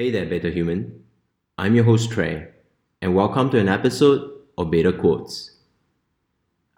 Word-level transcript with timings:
Hey 0.00 0.10
there, 0.10 0.24
Beta 0.24 0.50
Human. 0.50 1.04
I'm 1.58 1.74
your 1.74 1.84
host 1.84 2.10
Trey, 2.10 2.48
and 3.02 3.14
welcome 3.14 3.50
to 3.50 3.58
an 3.58 3.68
episode 3.68 4.30
of 4.56 4.70
Beta 4.70 4.94
Quotes. 4.94 5.58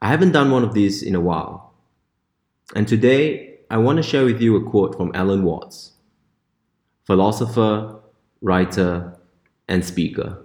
I 0.01 0.09
haven't 0.09 0.33
done 0.33 0.51
one 0.51 0.65
of 0.65 0.75
these 0.75 1.05
in 1.05 1.15
a 1.15 1.21
while, 1.21 1.73
and 2.75 2.89
today 2.89 3.59
I 3.71 3.77
want 3.77 3.99
to 3.99 4.03
share 4.03 4.25
with 4.25 4.41
you 4.41 4.57
a 4.57 4.69
quote 4.69 4.97
from 4.97 5.13
Alan 5.15 5.45
Watts, 5.45 5.93
philosopher, 7.05 8.01
writer, 8.41 9.17
and 9.69 9.85
speaker. 9.85 10.45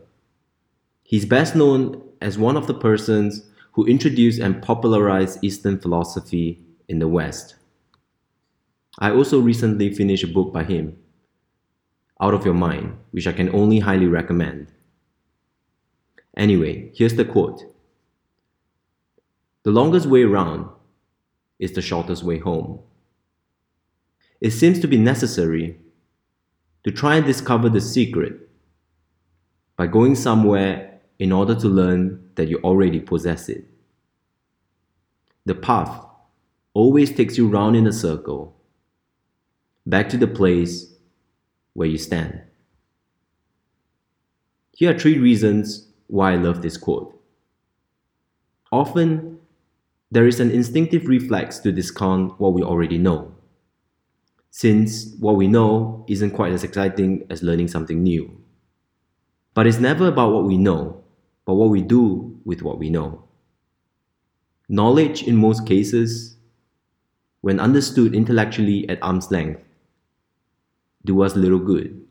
He's 1.01 1.25
best 1.25 1.55
known 1.55 2.03
as 2.21 2.37
one 2.37 2.55
of 2.55 2.67
the 2.67 2.75
persons 2.75 3.49
who 3.71 3.87
introduced 3.87 4.39
and 4.39 4.61
popularized 4.61 5.39
Eastern 5.41 5.79
philosophy 5.79 6.61
in 6.87 6.99
the 6.99 7.07
West. 7.07 7.55
I 8.99 9.09
also 9.09 9.39
recently 9.39 9.91
finished 9.95 10.25
a 10.25 10.27
book 10.27 10.53
by 10.53 10.63
him, 10.63 10.95
Out 12.21 12.33
of 12.33 12.45
Your 12.45 12.53
Mind, 12.53 12.97
which 13.11 13.27
I 13.27 13.31
can 13.31 13.53
only 13.53 13.79
highly 13.79 14.07
recommend. 14.07 14.71
Anyway, 16.35 16.91
here's 16.95 17.15
the 17.15 17.25
quote 17.25 17.63
The 19.63 19.71
longest 19.71 20.05
way 20.05 20.23
round 20.23 20.69
is 21.59 21.73
the 21.73 21.81
shortest 21.81 22.23
way 22.23 22.37
home. 22.37 22.79
It 24.39 24.51
seems 24.51 24.79
to 24.79 24.87
be 24.87 24.97
necessary 24.97 25.79
to 26.83 26.91
try 26.91 27.15
and 27.15 27.25
discover 27.25 27.69
the 27.69 27.81
secret 27.81 28.49
by 29.75 29.87
going 29.87 30.15
somewhere 30.15 30.99
in 31.19 31.31
order 31.31 31.55
to 31.55 31.67
learn 31.67 32.29
that 32.35 32.47
you 32.47 32.59
already 32.63 32.99
possess 32.99 33.49
it. 33.49 33.65
The 35.45 35.55
path 35.55 36.05
always 36.73 37.11
takes 37.15 37.37
you 37.37 37.47
round 37.47 37.75
in 37.75 37.87
a 37.87 37.93
circle 37.93 38.55
back 39.85 40.09
to 40.09 40.17
the 40.17 40.27
place 40.27 40.93
where 41.77 41.87
you 41.87 41.97
stand. 41.99 42.41
Here 44.71 44.89
are 44.89 44.97
three 44.97 45.19
reasons 45.19 45.87
why 46.07 46.31
I 46.31 46.35
love 46.35 46.63
this 46.63 46.75
quote. 46.75 47.21
Often, 48.71 49.37
there 50.09 50.25
is 50.25 50.39
an 50.39 50.49
instinctive 50.49 51.07
reflex 51.07 51.59
to 51.59 51.71
discount 51.71 52.39
what 52.39 52.53
we 52.53 52.63
already 52.63 52.97
know, 52.97 53.35
since 54.49 55.13
what 55.19 55.35
we 55.35 55.47
know 55.47 56.03
isn't 56.09 56.31
quite 56.31 56.51
as 56.51 56.63
exciting 56.63 57.27
as 57.29 57.43
learning 57.43 57.67
something 57.67 58.01
new. 58.01 58.41
But 59.53 59.67
it's 59.67 59.77
never 59.77 60.07
about 60.07 60.33
what 60.33 60.45
we 60.45 60.57
know, 60.57 61.03
but 61.45 61.53
what 61.53 61.69
we 61.69 61.83
do 61.83 62.41
with 62.43 62.63
what 62.63 62.79
we 62.79 62.89
know. 62.89 63.23
Knowledge, 64.67 65.21
in 65.21 65.35
most 65.35 65.67
cases, 65.67 66.37
when 67.41 67.59
understood 67.59 68.15
intellectually 68.15 68.89
at 68.89 68.97
arm's 69.03 69.29
length, 69.29 69.61
do 71.05 71.21
us 71.21 71.35
little 71.35 71.59
good. 71.59 72.05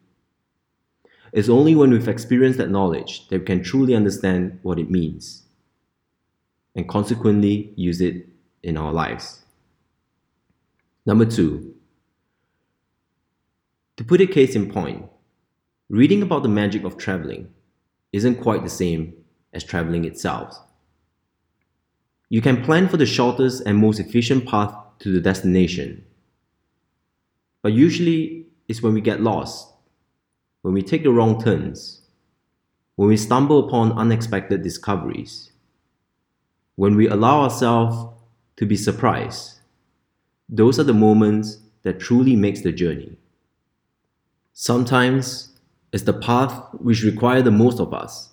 It's 1.33 1.49
only 1.49 1.75
when 1.75 1.91
we've 1.91 2.09
experienced 2.09 2.59
that 2.59 2.71
knowledge 2.71 3.29
that 3.29 3.41
we 3.41 3.45
can 3.45 3.63
truly 3.63 3.95
understand 3.95 4.59
what 4.63 4.79
it 4.79 4.91
means 4.91 5.43
and 6.75 6.89
consequently 6.89 7.73
use 7.77 8.01
it 8.01 8.29
in 8.63 8.77
our 8.77 8.93
lives. 8.93 9.43
Number 11.05 11.25
two, 11.25 11.75
to 13.97 14.05
put 14.05 14.21
a 14.21 14.27
case 14.27 14.55
in 14.55 14.71
point, 14.71 15.07
reading 15.89 16.23
about 16.23 16.43
the 16.43 16.49
magic 16.49 16.85
of 16.85 16.97
traveling 16.97 17.49
isn't 18.13 18.43
quite 18.43 18.63
the 18.63 18.71
same 18.71 19.15
as 19.53 19.65
traveling 19.65 20.05
itself. 20.05 20.59
You 22.29 22.41
can 22.41 22.65
plan 22.65 22.89
for 22.89 22.97
the 22.97 23.07
shortest 23.07 23.63
and 23.65 23.79
most 23.79 24.01
efficient 24.01 24.47
path 24.47 24.75
to 24.99 25.13
the 25.13 25.21
destination, 25.21 26.05
but 27.63 27.73
usually 27.73 28.46
is 28.69 28.83
when 28.83 28.95
we 28.95 29.01
get 29.01 29.23
lost, 29.23 29.73
when 30.63 30.75
we 30.75 30.83
take 30.83 31.03
the 31.03 31.11
wrong 31.11 31.43
turns, 31.43 32.03
when 32.97 33.09
we 33.09 33.17
stumble 33.17 33.67
upon 33.67 33.93
unexpected 33.93 34.63
discoveries, 34.63 35.53
when 36.77 36.97
we 36.97 37.09
allow 37.09 37.43
ourselves 37.43 38.13
to 38.57 38.67
be 38.67 38.77
surprised. 38.77 39.61
Those 40.49 40.79
are 40.79 40.85
the 40.85 40.95
moments 40.95 41.59
that 41.83 42.01
truly 42.01 42.37
makes 42.37 42.63
the 42.63 42.73
journey. 42.73 43.17
Sometimes 44.53 45.59
it's 45.93 46.05
the 46.05 46.13
path 46.13 46.69
which 46.75 47.03
require 47.03 47.43
the 47.43 47.51
most 47.51 47.79
of 47.79 47.93
us, 47.93 48.31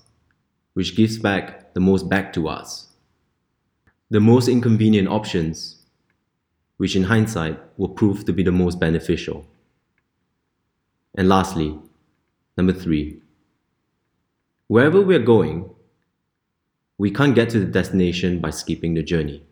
which 0.73 0.95
gives 0.95 1.17
back 1.17 1.73
the 1.73 1.79
most 1.79 2.09
back 2.09 2.33
to 2.33 2.47
us. 2.47 2.87
The 4.09 4.19
most 4.19 4.47
inconvenient 4.47 5.07
options, 5.07 5.83
which 6.77 6.95
in 6.95 7.03
hindsight 7.03 7.59
will 7.77 7.89
prove 7.89 8.25
to 8.25 8.33
be 8.33 8.43
the 8.43 8.51
most 8.51 8.79
beneficial. 8.79 9.45
And 11.15 11.29
lastly, 11.29 11.79
number 12.57 12.73
three, 12.73 13.21
wherever 14.67 15.01
we're 15.01 15.19
going, 15.19 15.69
we 16.97 17.11
can't 17.11 17.35
get 17.35 17.49
to 17.49 17.59
the 17.59 17.65
destination 17.65 18.39
by 18.39 18.49
skipping 18.49 18.93
the 18.93 19.03
journey. 19.03 19.43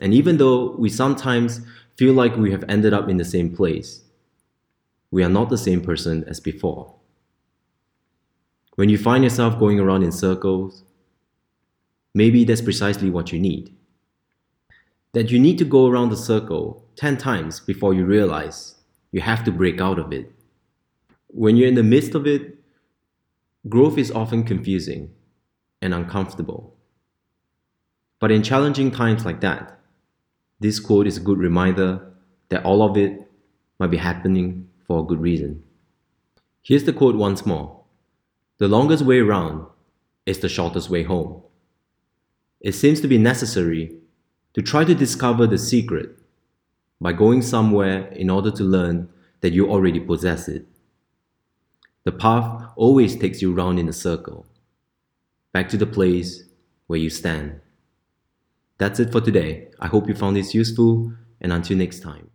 And 0.00 0.12
even 0.12 0.36
though 0.36 0.72
we 0.72 0.88
sometimes 0.88 1.60
feel 1.96 2.12
like 2.12 2.36
we 2.36 2.50
have 2.52 2.64
ended 2.68 2.92
up 2.92 3.08
in 3.08 3.16
the 3.16 3.24
same 3.24 3.54
place, 3.54 4.02
we 5.10 5.22
are 5.22 5.28
not 5.28 5.48
the 5.48 5.58
same 5.58 5.80
person 5.80 6.24
as 6.28 6.40
before. 6.40 6.94
When 8.74 8.88
you 8.88 8.98
find 8.98 9.24
yourself 9.24 9.58
going 9.58 9.80
around 9.80 10.02
in 10.02 10.12
circles, 10.12 10.84
maybe 12.14 12.44
that's 12.44 12.60
precisely 12.60 13.08
what 13.08 13.32
you 13.32 13.38
need. 13.38 13.74
That 15.12 15.30
you 15.30 15.38
need 15.38 15.56
to 15.58 15.64
go 15.64 15.86
around 15.86 16.10
the 16.10 16.16
circle 16.16 16.84
10 16.96 17.16
times 17.16 17.60
before 17.60 17.94
you 17.94 18.04
realize 18.04 18.75
you 19.16 19.22
have 19.22 19.42
to 19.44 19.50
break 19.50 19.80
out 19.80 19.98
of 19.98 20.12
it. 20.12 20.30
When 21.28 21.56
you're 21.56 21.68
in 21.68 21.74
the 21.74 21.82
midst 21.82 22.14
of 22.14 22.26
it, 22.26 22.58
growth 23.66 23.96
is 23.96 24.10
often 24.10 24.44
confusing 24.44 25.10
and 25.80 25.94
uncomfortable. 25.94 26.74
But 28.20 28.30
in 28.30 28.42
challenging 28.42 28.90
times 28.90 29.24
like 29.24 29.40
that, 29.40 29.80
this 30.60 30.78
quote 30.78 31.06
is 31.06 31.16
a 31.16 31.26
good 31.28 31.38
reminder 31.38 32.12
that 32.50 32.62
all 32.62 32.82
of 32.82 32.98
it 32.98 33.26
might 33.78 33.90
be 33.90 33.96
happening 33.96 34.68
for 34.86 35.00
a 35.00 35.02
good 35.02 35.22
reason. 35.22 35.62
Here's 36.60 36.84
the 36.84 36.92
quote 36.92 37.16
once 37.16 37.46
more 37.46 37.84
The 38.58 38.68
longest 38.68 39.02
way 39.02 39.20
round 39.20 39.66
is 40.26 40.40
the 40.40 40.50
shortest 40.50 40.90
way 40.90 41.04
home. 41.04 41.40
It 42.60 42.72
seems 42.72 43.00
to 43.00 43.08
be 43.08 43.16
necessary 43.16 43.96
to 44.52 44.60
try 44.60 44.84
to 44.84 44.94
discover 44.94 45.46
the 45.46 45.56
secret 45.56 46.18
by 47.00 47.12
going 47.12 47.42
somewhere 47.42 48.08
in 48.12 48.30
order 48.30 48.50
to 48.50 48.64
learn 48.64 49.08
that 49.40 49.52
you 49.52 49.70
already 49.70 50.00
possess 50.00 50.48
it. 50.48 50.66
The 52.04 52.12
path 52.12 52.70
always 52.76 53.16
takes 53.16 53.42
you 53.42 53.52
round 53.52 53.78
in 53.78 53.88
a 53.88 53.92
circle, 53.92 54.46
back 55.52 55.68
to 55.70 55.76
the 55.76 55.86
place 55.86 56.44
where 56.86 56.98
you 56.98 57.10
stand. 57.10 57.60
That's 58.78 59.00
it 59.00 59.12
for 59.12 59.20
today. 59.20 59.68
I 59.80 59.88
hope 59.88 60.08
you 60.08 60.14
found 60.14 60.36
this 60.36 60.54
useful, 60.54 61.12
and 61.40 61.52
until 61.52 61.76
next 61.76 62.00
time. 62.00 62.30